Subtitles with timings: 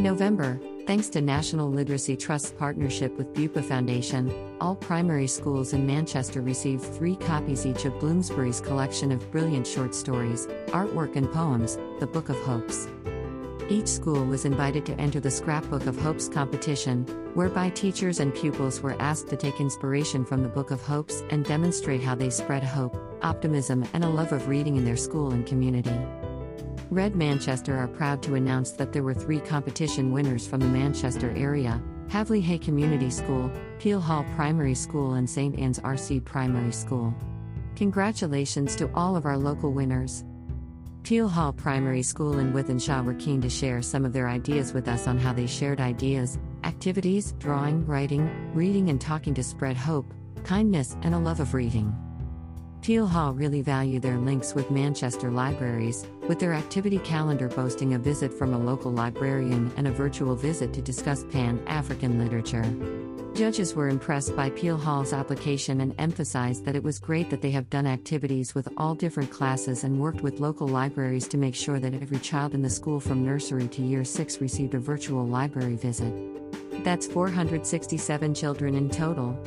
[0.00, 5.86] In November, thanks to National Literacy Trust's partnership with Bupa Foundation, all primary schools in
[5.86, 11.76] Manchester received three copies each of Bloomsbury's collection of brilliant short stories, artwork, and poems,
[11.98, 12.88] The Book of Hopes.
[13.68, 17.04] Each school was invited to enter the Scrapbook of Hopes competition,
[17.34, 21.44] whereby teachers and pupils were asked to take inspiration from the Book of Hopes and
[21.44, 25.46] demonstrate how they spread hope, optimism, and a love of reading in their school and
[25.46, 25.92] community.
[26.90, 31.32] Read Manchester are proud to announce that there were three competition winners from the Manchester
[31.36, 33.48] area Haveley Hey Community School,
[33.78, 35.56] Peel Hall Primary School, and St.
[35.56, 37.14] Anne's RC Primary School.
[37.76, 40.24] Congratulations to all of our local winners.
[41.04, 44.88] Peel Hall Primary School in Wythenshawe were keen to share some of their ideas with
[44.88, 50.12] us on how they shared ideas, activities, drawing, writing, reading, and talking to spread hope,
[50.42, 51.94] kindness, and a love of reading.
[52.82, 57.98] Peel Hall really value their links with Manchester libraries, with their activity calendar boasting a
[57.98, 62.64] visit from a local librarian and a virtual visit to discuss Pan African literature.
[63.34, 67.50] Judges were impressed by Peel Hall's application and emphasized that it was great that they
[67.50, 71.78] have done activities with all different classes and worked with local libraries to make sure
[71.78, 75.76] that every child in the school from nursery to year 6 received a virtual library
[75.76, 76.12] visit.
[76.82, 79.38] That's 467 children in total.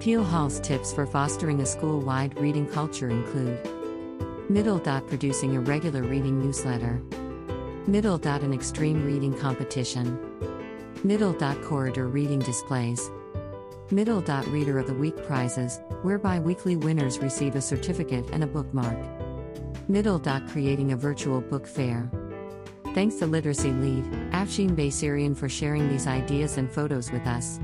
[0.00, 3.60] Peel Hall's tips for fostering a school wide reading culture include
[4.48, 7.02] Middle dot producing a regular reading newsletter,
[7.86, 10.18] Middle dot an extreme reading competition.
[11.04, 13.10] Middle dot corridor reading displays.
[13.90, 18.46] Middle dot reader of the week prizes, whereby weekly winners receive a certificate and a
[18.46, 18.96] bookmark.
[19.86, 22.10] Middle dot creating a virtual book fair.
[22.94, 27.60] Thanks to Literacy Lead, Afshin Baysirian for sharing these ideas and photos with us.